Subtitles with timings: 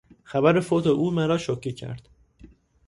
[0.23, 2.07] خبر فوت او مرا شوکه کرد.